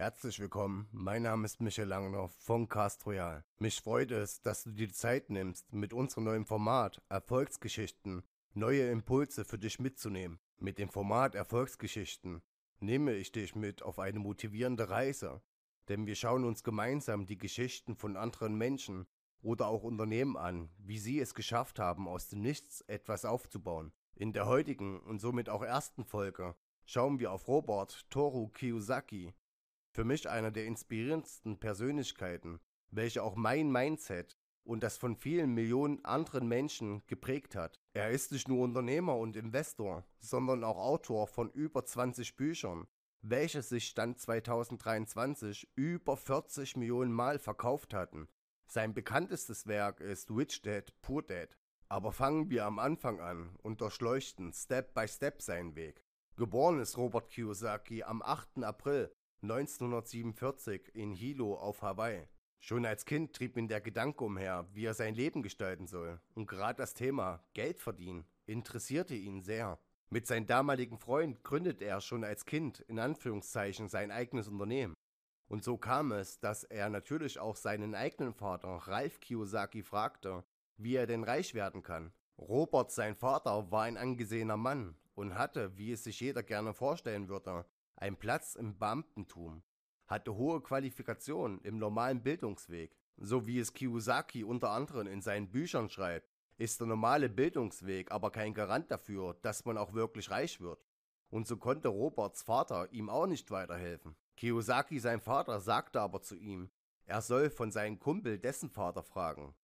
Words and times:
Herzlich 0.00 0.40
willkommen, 0.40 0.88
mein 0.92 1.24
Name 1.24 1.44
ist 1.44 1.60
Michael 1.60 1.88
Langner 1.88 2.30
von 2.30 2.70
Cast 2.70 3.04
Royal. 3.04 3.44
Mich 3.58 3.82
freut 3.82 4.10
es, 4.12 4.40
dass 4.40 4.64
du 4.64 4.70
dir 4.70 4.86
die 4.86 4.94
Zeit 4.94 5.28
nimmst, 5.28 5.74
mit 5.74 5.92
unserem 5.92 6.24
neuen 6.24 6.46
Format 6.46 7.02
Erfolgsgeschichten 7.10 8.22
neue 8.54 8.88
Impulse 8.88 9.44
für 9.44 9.58
dich 9.58 9.78
mitzunehmen. 9.78 10.40
Mit 10.56 10.78
dem 10.78 10.88
Format 10.88 11.34
Erfolgsgeschichten 11.34 12.40
nehme 12.78 13.12
ich 13.12 13.30
dich 13.30 13.54
mit 13.54 13.82
auf 13.82 13.98
eine 13.98 14.20
motivierende 14.20 14.88
Reise, 14.88 15.42
denn 15.90 16.06
wir 16.06 16.14
schauen 16.14 16.46
uns 16.46 16.64
gemeinsam 16.64 17.26
die 17.26 17.36
Geschichten 17.36 17.94
von 17.94 18.16
anderen 18.16 18.56
Menschen 18.56 19.06
oder 19.42 19.68
auch 19.68 19.82
Unternehmen 19.82 20.38
an, 20.38 20.70
wie 20.78 20.98
sie 20.98 21.20
es 21.20 21.34
geschafft 21.34 21.78
haben, 21.78 22.08
aus 22.08 22.30
dem 22.30 22.40
Nichts 22.40 22.80
etwas 22.86 23.26
aufzubauen. 23.26 23.92
In 24.14 24.32
der 24.32 24.46
heutigen 24.46 24.98
und 25.00 25.20
somit 25.20 25.50
auch 25.50 25.62
ersten 25.62 26.06
Folge 26.06 26.56
schauen 26.86 27.18
wir 27.18 27.32
auf 27.32 27.46
Robert 27.48 28.08
Toru 28.08 28.48
Kiyosaki, 28.48 29.34
für 29.92 30.04
mich 30.04 30.28
einer 30.28 30.50
der 30.50 30.66
inspirierendsten 30.66 31.58
Persönlichkeiten, 31.58 32.60
welche 32.90 33.22
auch 33.22 33.36
mein 33.36 33.70
Mindset 33.70 34.36
und 34.64 34.82
das 34.82 34.96
von 34.96 35.16
vielen 35.16 35.52
Millionen 35.52 36.04
anderen 36.04 36.46
Menschen 36.46 37.02
geprägt 37.06 37.56
hat. 37.56 37.80
Er 37.92 38.10
ist 38.10 38.32
nicht 38.32 38.48
nur 38.48 38.62
Unternehmer 38.62 39.16
und 39.16 39.36
Investor, 39.36 40.04
sondern 40.20 40.64
auch 40.64 40.78
Autor 40.78 41.26
von 41.26 41.50
über 41.50 41.84
20 41.84 42.36
Büchern, 42.36 42.86
welche 43.22 43.62
sich 43.62 43.86
Stand 43.86 44.20
2023 44.20 45.68
über 45.74 46.16
40 46.16 46.76
Millionen 46.76 47.12
Mal 47.12 47.38
verkauft 47.38 47.94
hatten. 47.94 48.28
Sein 48.66 48.94
bekanntestes 48.94 49.66
Werk 49.66 50.00
ist 50.00 50.30
Rich 50.30 50.62
Dad 50.62 50.94
Poor 51.02 51.22
Dad. 51.22 51.56
Aber 51.88 52.12
fangen 52.12 52.50
wir 52.50 52.66
am 52.66 52.78
Anfang 52.78 53.18
an 53.18 53.56
und 53.62 53.80
durchleuchten 53.80 54.52
Step 54.52 54.94
by 54.94 55.08
Step 55.08 55.42
seinen 55.42 55.74
Weg. 55.74 56.04
Geboren 56.36 56.78
ist 56.78 56.96
Robert 56.96 57.28
Kiyosaki 57.28 58.04
am 58.04 58.22
8. 58.22 58.62
April 58.62 59.12
1947 59.42 60.94
in 60.94 61.12
Hilo 61.12 61.54
auf 61.54 61.82
Hawaii. 61.82 62.26
Schon 62.58 62.84
als 62.84 63.06
Kind 63.06 63.34
trieb 63.34 63.56
ihn 63.56 63.68
der 63.68 63.80
Gedanke 63.80 64.22
umher, 64.24 64.68
wie 64.72 64.84
er 64.84 64.94
sein 64.94 65.14
Leben 65.14 65.42
gestalten 65.42 65.86
soll, 65.86 66.20
und 66.34 66.46
gerade 66.46 66.76
das 66.76 66.92
Thema 66.92 67.42
Geld 67.54 67.80
verdienen 67.80 68.26
interessierte 68.46 69.14
ihn 69.14 69.40
sehr. 69.42 69.78
Mit 70.10 70.26
seinem 70.26 70.46
damaligen 70.46 70.98
Freund 70.98 71.42
gründete 71.44 71.84
er 71.84 72.00
schon 72.00 72.24
als 72.24 72.44
Kind 72.44 72.80
in 72.80 72.98
Anführungszeichen 72.98 73.88
sein 73.88 74.10
eigenes 74.10 74.48
Unternehmen. 74.48 74.94
Und 75.48 75.64
so 75.64 75.78
kam 75.78 76.12
es, 76.12 76.38
dass 76.38 76.64
er 76.64 76.90
natürlich 76.90 77.38
auch 77.38 77.56
seinen 77.56 77.94
eigenen 77.94 78.34
Vater 78.34 78.68
Ralph 78.68 79.20
Kiyosaki 79.20 79.82
fragte, 79.82 80.44
wie 80.76 80.96
er 80.96 81.06
denn 81.06 81.24
reich 81.24 81.54
werden 81.54 81.82
kann. 81.82 82.12
Robert, 82.38 82.90
sein 82.90 83.14
Vater, 83.14 83.70
war 83.70 83.84
ein 83.84 83.96
angesehener 83.96 84.56
Mann 84.56 84.96
und 85.14 85.34
hatte, 85.34 85.76
wie 85.76 85.92
es 85.92 86.04
sich 86.04 86.20
jeder 86.20 86.42
gerne 86.42 86.74
vorstellen 86.74 87.28
würde, 87.28 87.64
einen 88.00 88.16
Platz 88.16 88.54
im 88.54 88.78
Beamtentum 88.78 89.62
hatte 90.06 90.34
hohe 90.34 90.60
Qualifikationen 90.60 91.60
im 91.60 91.78
normalen 91.78 92.22
Bildungsweg. 92.22 92.96
So 93.16 93.46
wie 93.46 93.58
es 93.58 93.72
Kiyosaki 93.72 94.42
unter 94.42 94.70
anderem 94.70 95.06
in 95.06 95.20
seinen 95.20 95.50
Büchern 95.50 95.88
schreibt, 95.88 96.28
ist 96.56 96.80
der 96.80 96.88
normale 96.88 97.28
Bildungsweg 97.28 98.10
aber 98.10 98.30
kein 98.30 98.54
Garant 98.54 98.90
dafür, 98.90 99.36
dass 99.42 99.64
man 99.64 99.78
auch 99.78 99.92
wirklich 99.92 100.30
reich 100.30 100.60
wird. 100.60 100.84
Und 101.28 101.46
so 101.46 101.56
konnte 101.56 101.88
Roberts 101.88 102.42
Vater 102.42 102.92
ihm 102.92 103.08
auch 103.08 103.26
nicht 103.26 103.50
weiterhelfen. 103.50 104.16
Kiyosaki, 104.36 104.98
sein 104.98 105.20
Vater, 105.20 105.60
sagte 105.60 106.00
aber 106.00 106.22
zu 106.22 106.34
ihm, 106.34 106.70
er 107.04 107.22
soll 107.22 107.50
von 107.50 107.70
seinem 107.70 108.00
Kumpel 108.00 108.38
dessen 108.38 108.70
Vater 108.70 109.02
fragen. 109.02 109.54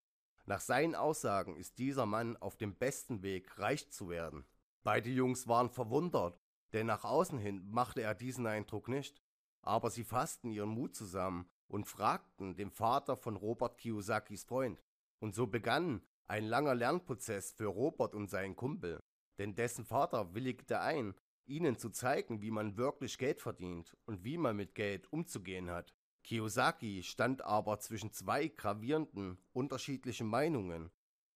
Nach 0.45 0.61
seinen 0.61 0.95
Aussagen 0.95 1.57
ist 1.57 1.77
dieser 1.77 2.05
Mann 2.05 2.37
auf 2.37 2.55
dem 2.55 2.75
besten 2.75 3.21
Weg, 3.21 3.57
reich 3.57 3.89
zu 3.89 4.09
werden. 4.09 4.45
Beide 4.83 5.09
Jungs 5.09 5.47
waren 5.47 5.69
verwundert, 5.69 6.39
denn 6.73 6.87
nach 6.87 7.03
außen 7.03 7.37
hin 7.37 7.67
machte 7.69 8.01
er 8.01 8.15
diesen 8.15 8.45
Eindruck 8.47 8.87
nicht. 8.87 9.21
Aber 9.61 9.89
sie 9.89 10.03
fassten 10.03 10.51
ihren 10.51 10.69
Mut 10.69 10.95
zusammen 10.95 11.49
und 11.67 11.87
fragten 11.87 12.55
den 12.55 12.71
Vater 12.71 13.17
von 13.17 13.35
Robert 13.35 13.77
Kiyosakis 13.77 14.43
Freund. 14.43 14.83
Und 15.19 15.35
so 15.35 15.47
begann 15.47 16.01
ein 16.27 16.45
langer 16.45 16.75
Lernprozess 16.75 17.51
für 17.51 17.67
Robert 17.67 18.13
und 18.13 18.29
seinen 18.29 18.55
Kumpel, 18.55 19.01
denn 19.37 19.55
dessen 19.55 19.85
Vater 19.85 20.33
willigte 20.33 20.79
ein, 20.79 21.15
ihnen 21.45 21.77
zu 21.77 21.89
zeigen, 21.89 22.41
wie 22.41 22.51
man 22.51 22.77
wirklich 22.77 23.17
Geld 23.17 23.41
verdient 23.41 23.95
und 24.05 24.23
wie 24.23 24.37
man 24.37 24.55
mit 24.55 24.75
Geld 24.75 25.11
umzugehen 25.11 25.69
hat. 25.69 25.93
Kiyosaki 26.23 27.03
stand 27.03 27.41
aber 27.41 27.79
zwischen 27.79 28.11
zwei 28.11 28.49
gravierenden, 28.49 29.37
unterschiedlichen 29.53 30.27
Meinungen, 30.27 30.91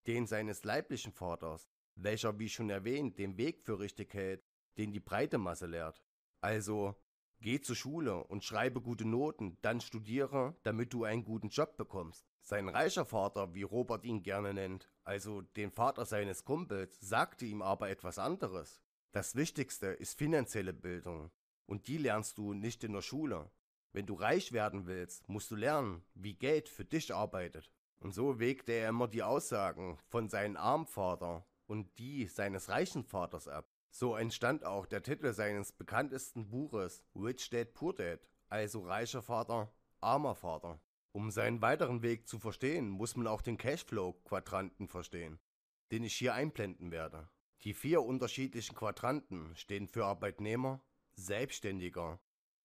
den 0.06 0.26
seines 0.26 0.64
leiblichen 0.64 1.12
Vaters, 1.12 1.70
welcher 1.94 2.38
wie 2.38 2.48
schon 2.48 2.68
erwähnt 2.68 3.18
den 3.18 3.38
Weg 3.38 3.62
für 3.62 3.78
richtig 3.78 4.12
hält, 4.12 4.44
den 4.78 4.92
die 4.92 5.00
breite 5.00 5.38
Masse 5.38 5.66
lehrt. 5.66 6.04
Also 6.40 6.96
Geh 7.42 7.60
zur 7.60 7.74
Schule 7.74 8.22
und 8.22 8.44
schreibe 8.44 8.80
gute 8.80 9.04
Noten, 9.04 9.58
dann 9.62 9.80
studiere, 9.80 10.54
damit 10.62 10.92
du 10.92 11.02
einen 11.02 11.24
guten 11.24 11.48
Job 11.48 11.76
bekommst. 11.76 12.24
Sein 12.40 12.68
reicher 12.68 13.04
Vater, 13.04 13.52
wie 13.52 13.64
Robert 13.64 14.04
ihn 14.04 14.22
gerne 14.22 14.54
nennt, 14.54 14.88
also 15.02 15.40
den 15.40 15.72
Vater 15.72 16.04
seines 16.04 16.44
Kumpels, 16.44 17.00
sagte 17.00 17.44
ihm 17.44 17.60
aber 17.60 17.90
etwas 17.90 18.20
anderes. 18.20 18.80
Das 19.10 19.34
Wichtigste 19.34 19.88
ist 19.88 20.16
finanzielle 20.16 20.72
Bildung. 20.72 21.32
Und 21.66 21.88
die 21.88 21.98
lernst 21.98 22.38
du 22.38 22.54
nicht 22.54 22.84
in 22.84 22.92
der 22.92 23.02
Schule. 23.02 23.50
Wenn 23.92 24.06
du 24.06 24.14
reich 24.14 24.52
werden 24.52 24.86
willst, 24.86 25.28
musst 25.28 25.50
du 25.50 25.56
lernen, 25.56 26.04
wie 26.14 26.34
Geld 26.34 26.68
für 26.68 26.84
dich 26.84 27.12
arbeitet. 27.12 27.72
Und 27.98 28.12
so 28.14 28.38
wägte 28.38 28.70
er 28.70 28.90
immer 28.90 29.08
die 29.08 29.24
Aussagen 29.24 29.98
von 30.06 30.28
seinem 30.28 30.56
armen 30.56 30.86
Vater 30.86 31.44
und 31.66 31.98
die 31.98 32.26
seines 32.26 32.68
reichen 32.68 33.02
Vaters 33.02 33.48
ab. 33.48 33.71
So 33.94 34.16
entstand 34.16 34.64
auch 34.64 34.86
der 34.86 35.02
Titel 35.02 35.34
seines 35.34 35.70
bekanntesten 35.70 36.48
Buches 36.48 37.04
Rich 37.14 37.50
Dad 37.50 37.74
Poor 37.74 37.94
Dad, 37.94 38.20
also 38.48 38.80
reicher 38.86 39.20
Vater, 39.20 39.70
armer 40.00 40.34
Vater. 40.34 40.80
Um 41.12 41.30
seinen 41.30 41.60
weiteren 41.60 42.00
Weg 42.00 42.26
zu 42.26 42.38
verstehen, 42.38 42.88
muss 42.88 43.16
man 43.16 43.26
auch 43.26 43.42
den 43.42 43.58
Cashflow-Quadranten 43.58 44.88
verstehen, 44.88 45.38
den 45.90 46.04
ich 46.04 46.14
hier 46.14 46.32
einblenden 46.32 46.90
werde. 46.90 47.28
Die 47.64 47.74
vier 47.74 48.00
unterschiedlichen 48.02 48.74
Quadranten 48.74 49.54
stehen 49.56 49.86
für 49.86 50.06
Arbeitnehmer, 50.06 50.82
Selbstständiger, 51.12 52.18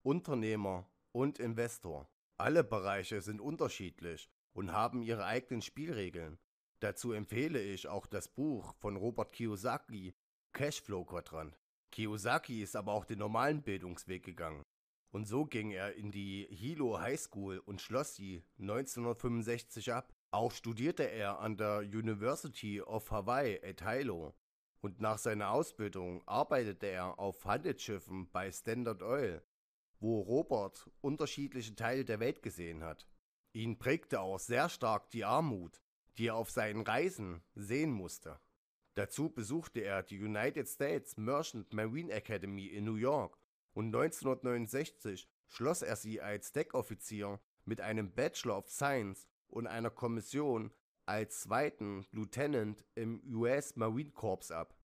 Unternehmer 0.04 0.90
und 1.12 1.40
Investor. 1.40 2.10
Alle 2.38 2.64
Bereiche 2.64 3.20
sind 3.20 3.42
unterschiedlich 3.42 4.30
und 4.54 4.72
haben 4.72 5.02
ihre 5.02 5.26
eigenen 5.26 5.62
Spielregeln. 5.62 6.40
Dazu 6.80 7.12
empfehle 7.12 7.62
ich 7.62 7.90
auch 7.90 8.06
das 8.08 8.30
Buch 8.30 8.76
von 8.76 8.96
Robert 8.96 9.34
Kiyosaki 9.34 10.16
Cashflow-Quadrant. 10.54 11.58
Kiyosaki 11.92 12.62
ist 12.62 12.76
aber 12.76 12.94
auch 12.94 13.06
den 13.06 13.20
normalen 13.20 13.62
Bildungsweg 13.62 14.24
gegangen. 14.24 14.64
Und 15.12 15.26
so 15.26 15.46
ging 15.46 15.72
er 15.72 15.96
in 15.96 16.12
die 16.12 16.48
Hilo 16.52 17.00
High 17.00 17.20
School 17.20 17.60
und 17.60 17.82
schloss 17.82 18.16
sie 18.16 18.44
1965 18.60 19.94
ab. 19.94 20.14
Auch 20.32 20.52
studierte 20.52 21.04
er 21.04 21.40
an 21.40 21.56
der 21.58 21.80
University 21.80 22.82
of 22.82 23.10
Hawaii 23.10 23.60
at 23.64 23.82
Hilo. 23.88 24.36
Und 24.82 25.02
nach 25.02 25.18
seiner 25.18 25.52
Ausbildung 25.52 26.22
arbeitete 26.28 26.88
er 26.88 27.20
auf 27.20 27.44
Handelsschiffen 27.46 28.30
bei 28.32 28.52
Standard 28.52 29.02
Oil, 29.02 29.42
wo 30.00 30.22
Robert 30.22 30.90
unterschiedliche 31.02 31.76
Teile 31.76 32.06
der 32.06 32.20
Welt 32.20 32.44
gesehen 32.44 32.84
hat. 32.84 33.08
Ihn 33.54 33.80
prägte 33.80 34.20
auch 34.20 34.40
sehr 34.40 34.70
stark 34.70 35.10
die 35.10 35.26
Armut, 35.26 35.82
die 36.18 36.28
er 36.28 36.36
auf 36.36 36.52
seinen 36.52 36.82
Reisen 36.82 37.42
sehen 37.56 37.92
musste. 37.92 38.40
Dazu 38.98 39.30
besuchte 39.30 39.82
er 39.82 40.02
die 40.02 40.20
United 40.20 40.68
States 40.68 41.18
Merchant 41.18 41.72
Marine 41.72 42.12
Academy 42.12 42.66
in 42.66 42.84
New 42.84 42.96
York 42.96 43.38
und 43.74 43.96
1969 43.96 45.30
schloss 45.50 45.84
er 45.84 45.96
sie 45.96 46.20
als 46.20 46.52
Deckoffizier 46.52 47.40
mit 47.64 47.80
einem 47.80 48.12
Bachelor 48.12 48.58
of 48.58 48.72
Science 48.72 49.28
und 49.50 49.68
einer 49.68 49.92
Kommission 49.92 50.74
als 51.06 51.42
zweiten 51.42 52.08
Lieutenant 52.12 52.88
im 52.96 53.22
US 53.36 53.76
Marine 53.76 54.10
Corps 54.10 54.50
ab. 54.50 54.76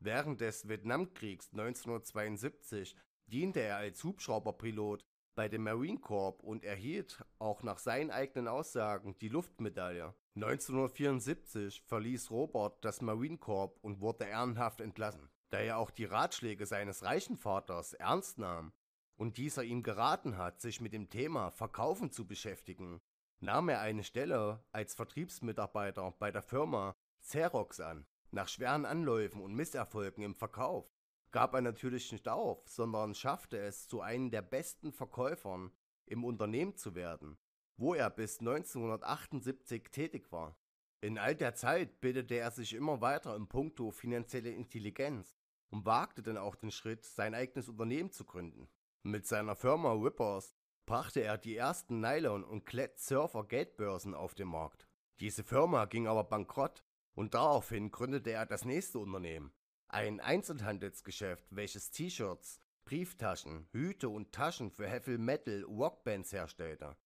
Während 0.00 0.42
des 0.42 0.68
Vietnamkriegs 0.68 1.48
1972 1.52 2.94
diente 3.26 3.60
er 3.60 3.78
als 3.78 4.04
Hubschrauberpilot 4.04 5.06
bei 5.34 5.48
dem 5.48 5.62
Marine 5.62 5.98
Corps 5.98 6.42
und 6.42 6.64
erhielt 6.64 7.24
auch 7.38 7.62
nach 7.62 7.78
seinen 7.78 8.10
eigenen 8.10 8.48
Aussagen 8.48 9.16
die 9.20 9.28
Luftmedaille. 9.28 10.14
1974 10.34 11.82
verließ 11.82 12.30
Robert 12.30 12.84
das 12.84 13.00
Marine 13.00 13.38
Corps 13.38 13.78
und 13.82 14.00
wurde 14.00 14.24
ehrenhaft 14.24 14.80
entlassen. 14.80 15.30
Da 15.50 15.58
er 15.58 15.78
auch 15.78 15.90
die 15.90 16.06
Ratschläge 16.06 16.66
seines 16.66 17.02
reichen 17.02 17.36
Vaters 17.36 17.92
ernst 17.92 18.38
nahm 18.38 18.72
und 19.16 19.36
dieser 19.36 19.64
ihm 19.64 19.82
geraten 19.82 20.36
hat, 20.36 20.60
sich 20.60 20.80
mit 20.80 20.92
dem 20.92 21.10
Thema 21.10 21.50
Verkaufen 21.50 22.10
zu 22.10 22.26
beschäftigen, 22.26 23.00
nahm 23.40 23.68
er 23.68 23.80
eine 23.80 24.04
Stelle 24.04 24.64
als 24.72 24.94
Vertriebsmitarbeiter 24.94 26.12
bei 26.18 26.30
der 26.30 26.42
Firma 26.42 26.96
Xerox 27.20 27.80
an. 27.80 28.06
Nach 28.30 28.48
schweren 28.48 28.86
Anläufen 28.86 29.42
und 29.42 29.54
Misserfolgen 29.54 30.24
im 30.24 30.34
Verkauf 30.34 30.91
gab 31.32 31.54
er 31.54 31.60
natürlich 31.60 32.12
nicht 32.12 32.28
auf, 32.28 32.68
sondern 32.68 33.14
schaffte 33.14 33.58
es, 33.58 33.88
zu 33.88 34.00
einem 34.00 34.30
der 34.30 34.42
besten 34.42 34.92
Verkäufern 34.92 35.72
im 36.06 36.24
Unternehmen 36.24 36.76
zu 36.76 36.94
werden 36.94 37.36
wo 37.76 37.94
er 37.94 38.10
bis 38.10 38.38
1978 38.40 39.90
tätig 39.90 40.30
war. 40.30 40.56
In 41.00 41.18
all 41.18 41.34
der 41.34 41.54
Zeit 41.54 42.00
bildete 42.00 42.36
er 42.36 42.50
sich 42.50 42.74
immer 42.74 43.00
weiter 43.00 43.34
im 43.34 43.48
Punkto 43.48 43.90
finanzielle 43.90 44.50
Intelligenz 44.50 45.36
und 45.70 45.84
wagte 45.84 46.22
dann 46.22 46.36
auch 46.36 46.54
den 46.54 46.70
Schritt, 46.70 47.04
sein 47.04 47.34
eigenes 47.34 47.68
Unternehmen 47.68 48.12
zu 48.12 48.24
gründen. 48.24 48.68
Mit 49.02 49.26
seiner 49.26 49.56
Firma 49.56 49.92
Rippers 49.94 50.54
brachte 50.86 51.22
er 51.22 51.38
die 51.38 51.56
ersten 51.56 52.00
Nylon- 52.00 52.44
und 52.44 52.66
Klett-Surfer-Geldbörsen 52.66 54.14
auf 54.14 54.34
den 54.34 54.48
Markt. 54.48 54.86
Diese 55.18 55.42
Firma 55.42 55.86
ging 55.86 56.06
aber 56.06 56.24
bankrott 56.24 56.84
und 57.14 57.34
daraufhin 57.34 57.90
gründete 57.90 58.30
er 58.30 58.46
das 58.46 58.64
nächste 58.64 59.00
Unternehmen. 59.00 59.52
Ein 59.94 60.20
Einzelhandelsgeschäft, 60.20 61.46
welches 61.50 61.90
T-Shirts, 61.90 62.58
Brieftaschen, 62.86 63.68
Hüte 63.72 64.08
und 64.08 64.32
Taschen 64.32 64.70
für 64.70 64.88
Heavy 64.88 65.18
Metal 65.18 65.64
Rockbands 65.64 66.32
herstellte. 66.32 66.96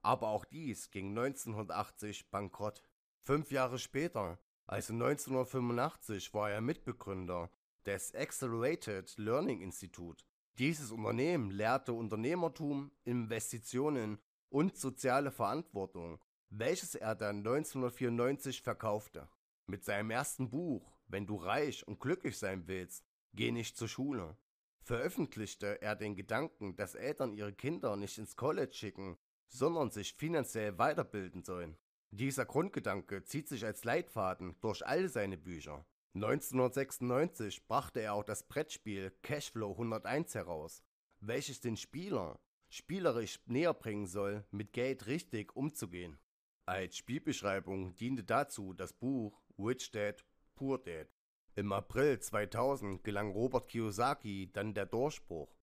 Aber 0.00 0.28
auch 0.28 0.44
dies 0.44 0.92
ging 0.92 1.08
1980 1.08 2.30
bankrott. 2.30 2.84
Fünf 3.24 3.50
Jahre 3.50 3.80
später, 3.80 4.38
also 4.64 4.92
1985, 4.92 6.32
war 6.34 6.48
er 6.52 6.60
Mitbegründer 6.60 7.50
des 7.84 8.14
Accelerated 8.14 9.18
Learning 9.18 9.60
Institute. 9.60 10.24
Dieses 10.56 10.92
Unternehmen 10.92 11.50
lehrte 11.50 11.94
Unternehmertum, 11.94 12.92
Investitionen 13.02 14.20
und 14.50 14.76
soziale 14.76 15.32
Verantwortung, 15.32 16.20
welches 16.50 16.94
er 16.94 17.16
dann 17.16 17.38
1994 17.38 18.62
verkaufte. 18.62 19.28
Mit 19.66 19.84
seinem 19.84 20.12
ersten 20.12 20.48
Buch 20.48 20.95
Wenn 21.08 21.26
du 21.26 21.36
reich 21.36 21.86
und 21.86 22.00
glücklich 22.00 22.38
sein 22.38 22.66
willst, 22.66 23.04
geh 23.32 23.52
nicht 23.52 23.76
zur 23.76 23.88
Schule, 23.88 24.36
veröffentlichte 24.82 25.80
er 25.82 25.96
den 25.96 26.14
Gedanken, 26.16 26.76
dass 26.76 26.94
Eltern 26.94 27.32
ihre 27.32 27.52
Kinder 27.52 27.96
nicht 27.96 28.18
ins 28.18 28.36
College 28.36 28.72
schicken, 28.72 29.16
sondern 29.48 29.90
sich 29.90 30.14
finanziell 30.14 30.78
weiterbilden 30.78 31.42
sollen. 31.42 31.76
Dieser 32.10 32.44
Grundgedanke 32.44 33.24
zieht 33.24 33.48
sich 33.48 33.64
als 33.64 33.84
Leitfaden 33.84 34.56
durch 34.60 34.86
all 34.86 35.08
seine 35.08 35.36
Bücher. 35.36 35.84
1996 36.14 37.66
brachte 37.66 38.00
er 38.00 38.14
auch 38.14 38.24
das 38.24 38.48
Brettspiel 38.48 39.12
Cashflow 39.22 39.72
101 39.72 40.34
heraus, 40.34 40.82
welches 41.20 41.60
den 41.60 41.76
Spieler 41.76 42.40
spielerisch 42.68 43.40
näher 43.46 43.74
bringen 43.74 44.06
soll, 44.06 44.44
mit 44.50 44.72
Geld 44.72 45.06
richtig 45.06 45.54
umzugehen. 45.54 46.18
Als 46.64 46.96
Spielbeschreibung 46.96 47.94
diente 47.96 48.24
dazu 48.24 48.72
das 48.72 48.92
Buch 48.92 49.40
Rich 49.58 49.90
Dad, 49.92 50.24
Poor 50.56 50.78
Dad. 50.78 51.08
Im 51.54 51.70
April 51.70 52.18
2000 52.18 53.04
gelang 53.04 53.30
Robert 53.30 53.68
Kiyosaki 53.68 54.50
dann 54.52 54.72
der 54.72 54.86
Durchbruch. 54.86 55.54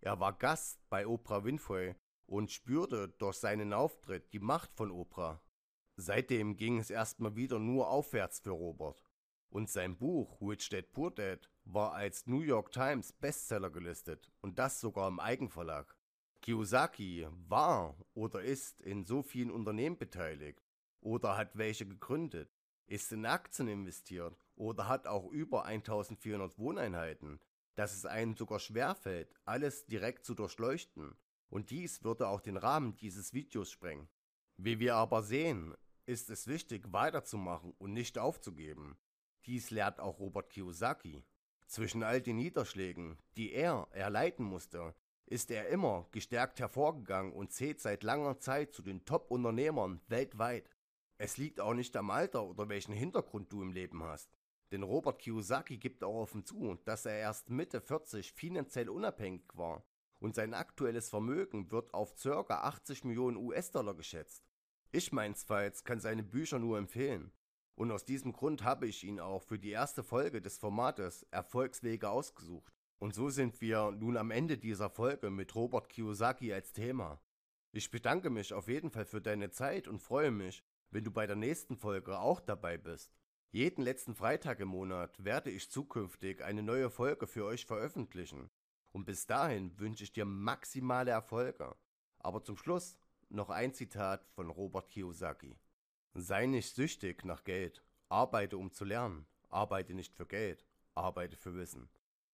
Er 0.00 0.20
war 0.20 0.34
Gast 0.34 0.78
bei 0.90 1.06
Oprah 1.06 1.44
Winfrey 1.44 1.94
und 2.26 2.50
spürte 2.50 3.08
durch 3.08 3.36
seinen 3.36 3.72
Auftritt 3.72 4.34
die 4.34 4.40
Macht 4.40 4.74
von 4.74 4.90
Oprah. 4.90 5.40
Seitdem 5.96 6.56
ging 6.56 6.78
es 6.78 6.90
erstmal 6.90 7.36
wieder 7.36 7.58
nur 7.58 7.88
aufwärts 7.88 8.40
für 8.40 8.50
Robert. 8.50 9.02
Und 9.48 9.70
sein 9.70 9.96
Buch 9.96 10.38
Rich 10.42 10.68
Dad 10.68 10.92
Poor 10.92 11.10
Dad 11.10 11.48
war 11.64 11.94
als 11.94 12.26
New 12.26 12.40
York 12.40 12.70
Times 12.70 13.14
Bestseller 13.14 13.70
gelistet 13.70 14.30
und 14.42 14.58
das 14.58 14.78
sogar 14.78 15.08
im 15.08 15.20
Eigenverlag. 15.20 15.96
Kiyosaki 16.42 17.26
war 17.48 17.96
oder 18.12 18.42
ist 18.42 18.82
in 18.82 19.06
so 19.06 19.22
vielen 19.22 19.50
Unternehmen 19.50 19.96
beteiligt 19.96 20.62
oder 21.00 21.38
hat 21.38 21.56
welche 21.56 21.86
gegründet, 21.86 22.53
ist 22.86 23.12
in 23.12 23.26
Aktien 23.26 23.68
investiert 23.68 24.36
oder 24.56 24.88
hat 24.88 25.06
auch 25.06 25.30
über 25.30 25.64
1400 25.64 26.58
Wohneinheiten, 26.58 27.40
dass 27.74 27.94
es 27.94 28.06
einem 28.06 28.36
sogar 28.36 28.60
schwerfällt, 28.60 29.34
alles 29.44 29.86
direkt 29.86 30.24
zu 30.24 30.34
durchleuchten. 30.34 31.16
Und 31.48 31.70
dies 31.70 32.02
würde 32.04 32.28
auch 32.28 32.40
den 32.40 32.56
Rahmen 32.56 32.96
dieses 32.96 33.32
Videos 33.32 33.70
sprengen. 33.70 34.08
Wie 34.56 34.78
wir 34.78 34.96
aber 34.96 35.22
sehen, 35.22 35.74
ist 36.06 36.30
es 36.30 36.46
wichtig 36.46 36.92
weiterzumachen 36.92 37.74
und 37.78 37.92
nicht 37.92 38.18
aufzugeben. 38.18 38.96
Dies 39.46 39.70
lehrt 39.70 40.00
auch 40.00 40.18
Robert 40.18 40.50
Kiyosaki. 40.50 41.22
Zwischen 41.66 42.02
all 42.02 42.20
den 42.20 42.36
Niederschlägen, 42.36 43.18
die 43.36 43.52
er 43.52 43.88
erleiden 43.90 44.44
musste, 44.44 44.94
ist 45.26 45.50
er 45.50 45.68
immer 45.68 46.06
gestärkt 46.12 46.60
hervorgegangen 46.60 47.32
und 47.32 47.52
zählt 47.52 47.80
seit 47.80 48.02
langer 48.02 48.38
Zeit 48.38 48.72
zu 48.72 48.82
den 48.82 49.04
Top-Unternehmern 49.04 50.00
weltweit. 50.08 50.68
Es 51.18 51.36
liegt 51.36 51.60
auch 51.60 51.74
nicht 51.74 51.96
am 51.96 52.10
Alter 52.10 52.44
oder 52.44 52.68
welchen 52.68 52.92
Hintergrund 52.92 53.52
du 53.52 53.62
im 53.62 53.72
Leben 53.72 54.02
hast. 54.02 54.30
Denn 54.72 54.82
Robert 54.82 55.20
Kiyosaki 55.20 55.78
gibt 55.78 56.02
auch 56.02 56.22
offen 56.22 56.44
zu, 56.44 56.76
dass 56.84 57.06
er 57.06 57.18
erst 57.18 57.50
Mitte 57.50 57.80
40 57.80 58.32
finanziell 58.32 58.88
unabhängig 58.88 59.44
war 59.54 59.84
und 60.18 60.34
sein 60.34 60.54
aktuelles 60.54 61.08
Vermögen 61.08 61.70
wird 61.70 61.94
auf 61.94 62.14
ca. 62.20 62.42
80 62.48 63.04
Millionen 63.04 63.36
US-Dollar 63.36 63.94
geschätzt. 63.94 64.42
Ich 64.90 65.12
meinsfalls 65.12 65.84
kann 65.84 66.00
seine 66.00 66.22
Bücher 66.22 66.58
nur 66.58 66.78
empfehlen. 66.78 67.30
Und 67.76 67.90
aus 67.90 68.04
diesem 68.04 68.32
Grund 68.32 68.62
habe 68.62 68.86
ich 68.86 69.04
ihn 69.04 69.20
auch 69.20 69.42
für 69.42 69.58
die 69.58 69.70
erste 69.70 70.02
Folge 70.02 70.40
des 70.40 70.58
Formates 70.58 71.24
Erfolgswege 71.30 72.08
ausgesucht. 72.08 72.72
Und 72.98 73.14
so 73.14 73.28
sind 73.28 73.60
wir 73.60 73.90
nun 73.90 74.16
am 74.16 74.30
Ende 74.30 74.56
dieser 74.56 74.88
Folge 74.88 75.30
mit 75.30 75.54
Robert 75.54 75.88
Kiyosaki 75.88 76.52
als 76.52 76.72
Thema. 76.72 77.20
Ich 77.72 77.90
bedanke 77.90 78.30
mich 78.30 78.54
auf 78.54 78.68
jeden 78.68 78.90
Fall 78.90 79.04
für 79.04 79.20
deine 79.20 79.50
Zeit 79.50 79.88
und 79.88 79.98
freue 79.98 80.30
mich, 80.30 80.64
wenn 80.94 81.02
du 81.02 81.10
bei 81.10 81.26
der 81.26 81.34
nächsten 81.34 81.76
Folge 81.76 82.20
auch 82.20 82.38
dabei 82.38 82.78
bist. 82.78 83.12
Jeden 83.50 83.82
letzten 83.82 84.14
Freitag 84.14 84.60
im 84.60 84.68
Monat 84.68 85.22
werde 85.24 85.50
ich 85.50 85.68
zukünftig 85.68 86.42
eine 86.44 86.62
neue 86.62 86.88
Folge 86.88 87.26
für 87.26 87.44
euch 87.44 87.66
veröffentlichen. 87.66 88.48
Und 88.92 89.04
bis 89.04 89.26
dahin 89.26 89.76
wünsche 89.80 90.04
ich 90.04 90.12
dir 90.12 90.24
maximale 90.24 91.10
Erfolge. 91.10 91.74
Aber 92.20 92.44
zum 92.44 92.56
Schluss 92.56 92.96
noch 93.28 93.50
ein 93.50 93.74
Zitat 93.74 94.24
von 94.36 94.50
Robert 94.50 94.88
Kiyosaki. 94.88 95.56
Sei 96.14 96.46
nicht 96.46 96.72
süchtig 96.76 97.24
nach 97.24 97.42
Geld. 97.42 97.82
Arbeite, 98.08 98.56
um 98.56 98.70
zu 98.70 98.84
lernen. 98.84 99.26
Arbeite 99.50 99.94
nicht 99.94 100.14
für 100.14 100.26
Geld. 100.26 100.64
Arbeite 100.94 101.36
für 101.36 101.56
Wissen. 101.56 101.88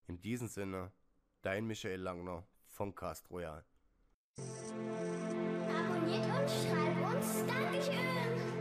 In 0.06 0.20
diesem 0.20 0.48
Sinne, 0.48 0.92
dein 1.40 1.66
Michael 1.66 2.00
Langner 2.00 2.46
von 2.66 2.94
Cast 2.94 3.30
Royal 3.30 3.64
abonniert 6.00 6.24
und 6.24 6.48
schreibt 6.48 7.14
uns 7.14 7.44
Dankeschön. 7.46 7.94
Äh, 7.94 8.59